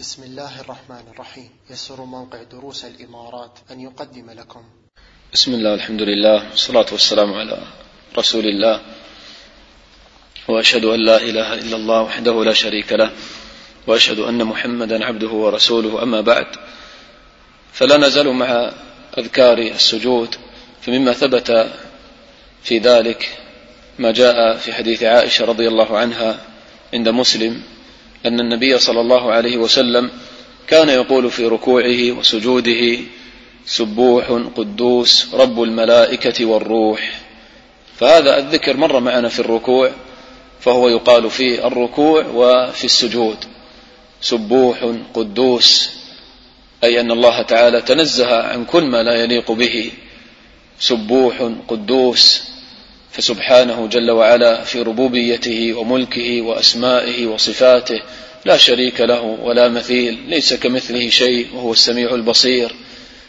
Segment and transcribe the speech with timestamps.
[0.00, 1.50] بسم الله الرحمن الرحيم.
[1.70, 4.62] يسر موقع دروس الإمارات أن يقدم لكم.
[5.32, 7.58] بسم الله الحمد لله والصلاة والسلام على
[8.18, 8.80] رسول الله.
[10.48, 13.12] وأشهد أن لا إله إلا الله وحده لا شريك له
[13.86, 16.46] وأشهد أن محمدا عبده ورسوله أما بعد.
[17.72, 18.72] فلا نزال مع
[19.18, 20.34] أذكار السجود
[20.82, 21.72] فمما ثبت
[22.62, 23.38] في ذلك
[23.98, 26.40] ما جاء في حديث عائشة رضي الله عنها
[26.94, 27.62] عند مسلم.
[28.26, 30.10] أن النبي صلى الله عليه وسلم
[30.66, 32.98] كان يقول في ركوعه وسجوده
[33.66, 34.24] سبوح
[34.56, 37.20] قدوس رب الملائكة والروح.
[37.96, 39.90] فهذا الذكر مر معنا في الركوع
[40.60, 43.36] فهو يقال في الركوع وفي السجود.
[44.20, 45.90] سبوح قدوس
[46.84, 49.90] أي أن الله تعالى تنزه عن كل ما لا يليق به.
[50.78, 52.50] سبوح قدوس
[53.12, 58.00] فسبحانه جل وعلا في ربوبيته وملكه وأسمائه وصفاته
[58.44, 62.74] لا شريك له ولا مثيل ليس كمثله شيء وهو السميع البصير.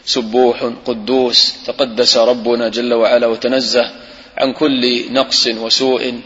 [0.04, 3.90] سبوح قدوس تقدس ربنا جل وعلا وتنزه
[4.36, 6.20] عن كل نقص وسوء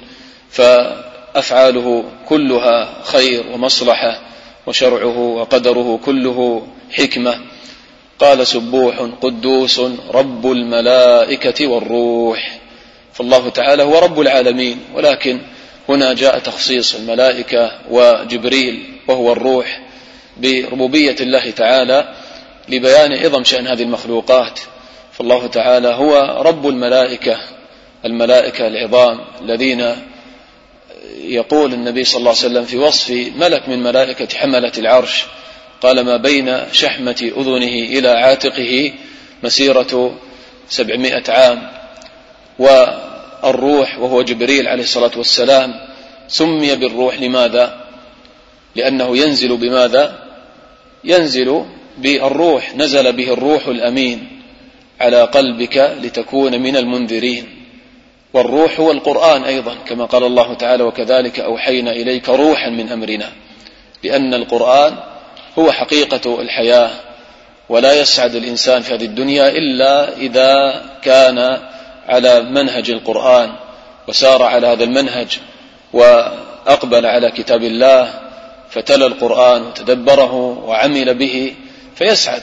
[0.51, 4.21] فأفعاله كلها خير ومصلحة
[4.67, 7.41] وشرعه وقدره كله حكمة.
[8.19, 12.66] قال سبوح قدوس رب الملائكة والروح.
[13.17, 14.81] فالله تعالى هو رب العالمين.
[14.95, 15.41] ولكن
[15.89, 19.81] هنا جاء تخصيص الملائكة وجبريل وهو الروح
[20.37, 22.15] بربوبية الله تعالى
[22.69, 24.61] لبيان عظم شأن هذه المخلوقات.
[25.13, 27.39] فالله تعالى هو رب الملائكة
[28.05, 29.97] الملائكة العظام الذين
[31.25, 35.25] يقول النبي صلى الله عليه وسلم في وصف ملك من ملائكة حملة العرش
[35.81, 38.93] قال ما بين شحمة أذنه إلى عاتقه
[39.43, 40.15] مسيرة
[40.69, 41.69] سبعمائة عام.
[43.43, 45.75] والروح وهو جبريل عليه الصلاة والسلام
[46.29, 47.81] سمي بالروح لماذا؟
[48.77, 50.19] لأنه ينزل بماذا؟
[51.05, 51.65] ينزل
[51.99, 54.43] بالروح نزل به الروح الأمين
[55.01, 57.57] على قلبك لتكون من المنذرين.
[58.37, 63.33] والروح هو القرآن أيضا كما قال الله تعالى وكذلك أوحينا إليك روحا من أمرنا
[64.05, 64.97] لأن القرآن
[65.59, 66.91] هو حقيقة الحياة
[67.69, 71.59] ولا يسعد الإنسان في هذه الدنيا إلا إذا كان
[72.09, 73.53] على منهج القرآن
[74.09, 75.39] وسار على هذا المنهج
[75.93, 78.21] وأقبل على كتاب الله
[78.71, 80.35] فتلا القرآن وتدبره
[80.67, 81.55] وعمل به
[81.97, 82.43] فيسعد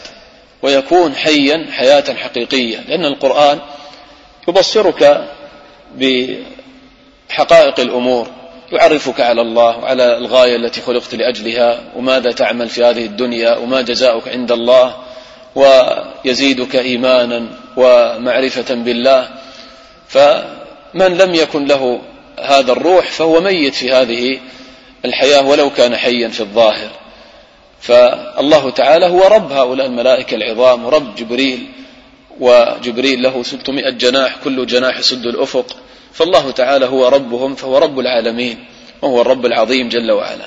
[0.61, 3.59] ويكون حيا حياة حقيقية لأن القرآن
[4.47, 5.27] يبصرك
[5.95, 8.27] بحقائق الأمور
[8.71, 14.27] يعرفك على الله وعلى الغاية التي خلقت لأجلها وماذا تعمل في هذه الدنيا وما جزاؤك
[14.27, 14.95] عند الله
[15.55, 17.47] ويزيدك إيمانا
[17.77, 19.29] ومعرفة بالله.
[20.13, 22.01] فمن لم يكن له
[22.39, 24.39] هذا الروح فهو ميت في هذه
[25.05, 26.89] الحياة ولو كان حيا في الظاهر.
[27.81, 31.67] فالله تعالى هو رب هؤلاء الملائكة العظام ورب جبريل
[32.39, 35.75] وجبريل له 600 جناح كل جناح يسد الأفق.
[36.13, 38.65] فالله تعالى هو ربهم فهو رب العالمين
[39.01, 40.45] وهو الرب العظيم جل وعلا.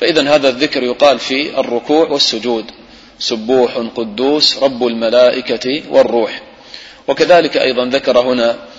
[0.00, 2.64] فإذا هذا الذكر يقال في الركوع والسجود.
[3.18, 6.42] سبوح قدوس رب الملائكة والروح.
[7.08, 8.71] وكذلك أيضا ذكر هنا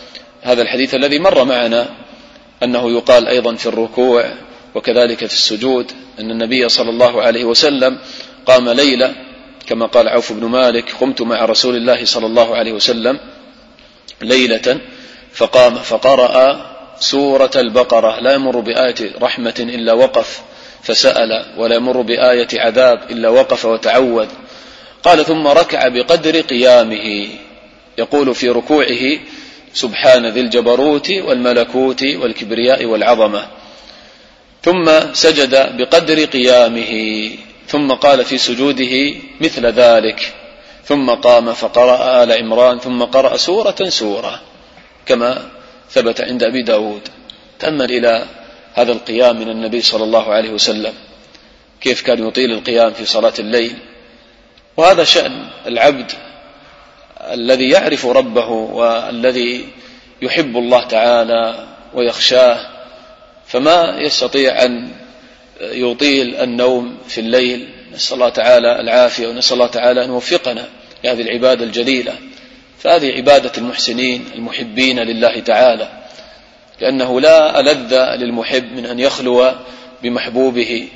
[0.44, 1.90] هذا الحديث الذي مر معنا
[2.64, 4.32] أنه يقال أيضا في الركوع
[4.76, 7.98] وكذلك في السجود أن النبي صلى الله عليه وسلم
[8.46, 9.16] قام ليلة
[9.68, 13.20] كما قال عوف بن مالك قمت مع رسول الله صلى الله عليه وسلم
[14.22, 14.78] ليلة
[15.34, 16.66] فقام فقرأ
[17.00, 20.42] سورة البقرة لا يمر بآية رحمة إلا وقف
[20.84, 24.28] فسأل ولا يمر بآية عذاب إلا وقف وتعوذ
[25.04, 27.28] قال ثم ركع بقدر قيامه
[27.98, 29.20] يقول في ركوعه
[29.74, 33.48] سبحان ذي الجبروت والملكوت والكبرياء والعظمة.
[34.64, 36.92] ثم سجد بقدر قيامه.
[37.68, 40.34] ثم قال في سجوده مثل ذلك.
[40.86, 42.80] ثم قام فقرأ آل عمران.
[42.80, 44.42] ثم قرأ سورة سورة.
[45.06, 45.50] كما
[45.92, 47.02] ثبت عند أبي داود.
[47.60, 48.26] تأمل إلى
[48.74, 50.94] هذا القيام من النبي صلى الله عليه وسلم.
[51.82, 53.76] كيف كان يطيل القيام في صلاة الليل.
[54.78, 56.12] وهذا شأن العبد
[57.32, 59.66] الذي يعرف ربه والذي
[60.22, 62.60] يحب الله تعالى ويخشاه
[63.48, 64.90] فما يستطيع أن
[65.62, 67.70] يطيل النوم في الليل.
[67.94, 70.66] نسأل الله تعالى العافية ونسأل الله تعالى أن يوفقنا
[71.04, 72.14] لهذه العبادة الجليلة.
[72.80, 75.90] فهذه عبادة المحسنين المحبين لله تعالى
[76.82, 79.52] لأنه لا ألذ للمحب من أن يخلو
[80.04, 80.88] بمحبوبه.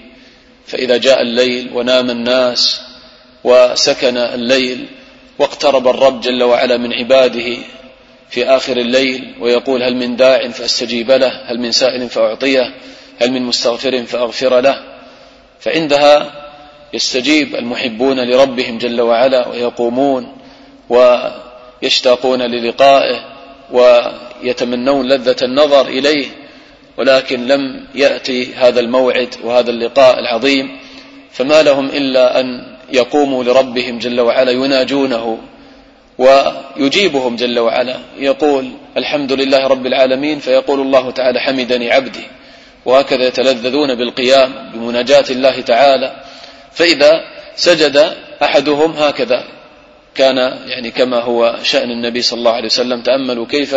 [0.68, 2.82] فإذا جاء الليل ونام الناس
[3.44, 4.88] وسكن الليل
[5.40, 7.58] واقترب الرب جل وعلا من عباده
[8.30, 12.74] في آخر الليل ويقول هل من داع فأستجيب له هل من سائل فأعطيه
[13.22, 14.84] هل من مستغفر فأغفر له.
[15.60, 16.32] فعندها
[16.94, 20.38] يستجيب المحبون لربهم جل وعلا ويقومون
[20.90, 23.38] ويشتاقون للقائه
[23.72, 26.28] ويتمنون لذة النظر إليه
[26.98, 30.78] ولكن لم يأتي هذا الموعد وهذا اللقاء العظيم
[31.32, 35.38] فما لهم إلا أن يقوموا لربهم جل وعلا يناجونه
[36.18, 38.00] ويجيبهم جل وعلا.
[38.18, 42.24] يقول الحمد لله رب العالمين فيقول الله تعالى حمدني عبدي.
[42.86, 46.16] وهكذا يتلذذون بالقيام بمناجاة الله تعالى.
[46.74, 47.12] فإذا
[47.56, 48.14] سجد
[48.44, 49.44] أحدهم هكذا
[50.16, 50.38] كان
[50.68, 53.76] يعني كما هو شأن النبي صلى الله عليه وسلم تأملوا كيف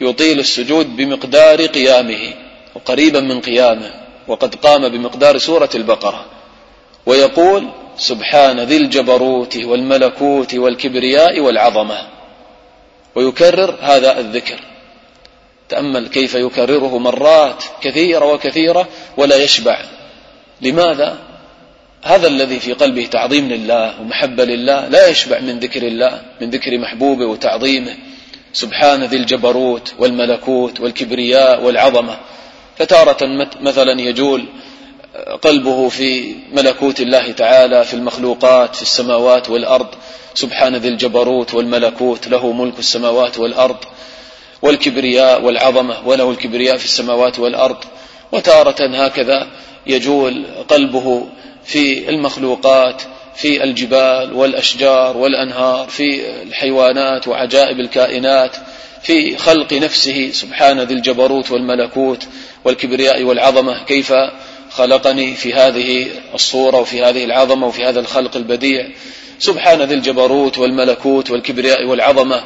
[0.00, 2.34] يطيل السجود بمقدار قيامه
[2.74, 3.90] وقريبا من قيامه
[4.28, 6.24] وقد قام بمقدار سورة البقرة.
[7.06, 7.68] ويقول
[7.98, 12.08] سبحان ذي الجبروت والملكوت والكبرياء والعظمة.
[13.14, 14.60] ويكرر هذا الذكر.
[15.68, 19.84] تأمل كيف يكرره مرات كثيرة وكثيرة ولا يشبع.
[20.60, 21.18] لماذا؟
[22.02, 26.78] هذا الذي في قلبه تعظيم لله ومحبة لله لا يشبع من ذكر الله من ذكر
[26.78, 27.96] محبوبه وتعظيمه.
[28.52, 32.16] سبحان ذي الجبروت والملكوت والكبرياء والعظمة.
[32.78, 33.26] فتارة
[33.60, 34.44] مثلا يجول
[35.42, 39.86] قلبه في ملكوت الله تعالى في المخلوقات في السماوات والأرض.
[40.34, 43.76] سبحان ذي الجبروت والملكوت له ملك السماوات والأرض
[44.62, 47.76] والكبرياء والعظمة وله الكبرياء في السماوات والأرض.
[48.32, 49.46] وتارة هكذا
[49.86, 51.26] يجول قلبه
[51.64, 53.02] في المخلوقات
[53.36, 58.56] في الجبال والأشجار والأنهار في الحيوانات وعجائب الكائنات
[59.02, 60.30] في خلق نفسه.
[60.32, 62.26] سبحان ذي الجبروت والملكوت
[62.64, 63.84] والكبرياء والعظمة.
[63.84, 64.12] كيف
[64.74, 68.88] خلقني في هذه الصورة وفي هذه العظمة وفي هذا الخلق البديع.
[69.38, 72.42] سبحان ذي الجبروت والملكوت والكبرياء والعظمة.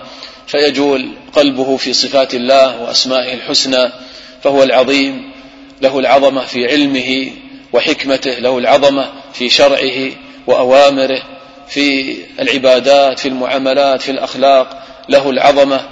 [0.47, 3.91] فيجول قلبه في صفات الله وأسمائه الحسنى.
[4.43, 5.33] فهو العظيم
[5.83, 7.31] له العظمة في علمه
[7.73, 10.11] وحكمته له العظمة في شرعه
[10.47, 11.23] وأوامره
[11.69, 15.89] في العبادات في المعاملات في الأخلاق له العظمة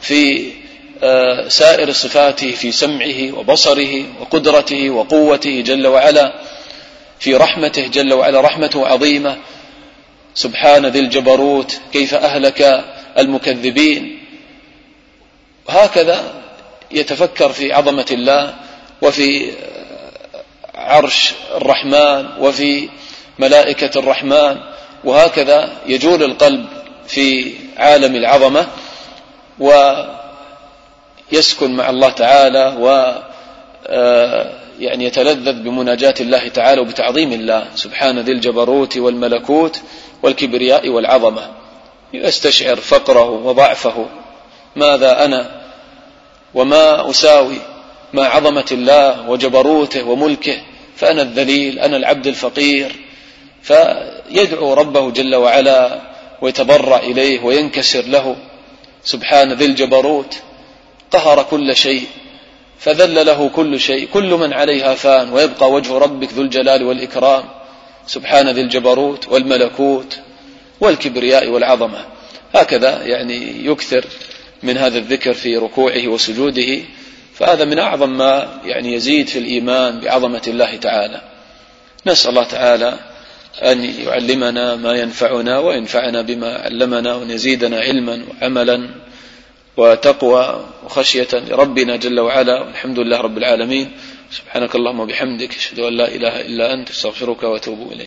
[0.00, 0.50] في
[1.48, 6.32] سائر صفاته في سمعه وبصره وقدرته وقوته جل وعلا
[7.18, 9.36] في رحمته جل وعلا رحمته عظيمة.
[10.34, 12.84] سبحان ذي الجبروت كيف أهلك
[13.18, 14.18] المكذبين.
[15.68, 16.34] هكذا
[16.90, 18.54] يتفكر في عظمة الله
[19.02, 19.52] وفي
[20.74, 22.88] عرش الرحمن وفي
[23.38, 24.56] ملائكة الرحمن
[25.04, 26.66] وهكذا يجول القلب
[27.08, 28.66] في عالم العظمة.
[29.58, 29.72] و
[31.32, 33.14] يسكن مع الله تعالى و
[33.86, 37.66] آه، يعني يتلذذ بمناجاة الله تعالى وبتعظيم الله.
[37.74, 39.80] سبحان ذي الجبروت والملكوت
[40.22, 41.50] والكبرياء والعظمة.
[42.12, 44.06] يستشعر فقره وضعفه.
[44.76, 45.62] ماذا أنا؟
[46.54, 47.56] وما أساوي؟
[48.12, 50.62] مع عظمة الله وجبروته وملكه؟
[50.96, 52.96] فأنا الذليل أنا العبد الفقير.
[53.62, 56.00] فيدعو ربه جل وعلا
[56.42, 58.36] ويتضرع إليه وينكسر له.
[59.04, 60.36] سبحان ذي الجبروت.
[61.12, 62.06] قهر كل شيء
[62.78, 67.44] فذل له كل شيء كل من عليها فان ويبقى وجه ربك ذو الجلال والإكرام.
[68.06, 70.18] سبحان ذي الجبروت والملكوت
[70.80, 72.04] والكبرياء والعظمة.
[72.54, 74.04] هكذا يعني يكثر
[74.62, 76.78] من هذا الذكر في ركوعه وسجوده
[77.34, 81.20] فهذا من أعظم ما يعني يزيد في الإيمان بعظمة الله تعالى.
[82.06, 82.98] نسأل الله تعالى
[83.62, 88.88] أن يعلمنا ما ينفعنا وينفعنا بما علمنا وأن يزيدنا علما وعملا.
[89.76, 93.92] وتقوى وخشية لربنا جل وعلا والحمد لله رب العالمين.
[94.30, 98.00] سبحانك اللهم وبحمدك أشهد أن لا إله إلا أنت أستغفرك وأتوب إليك.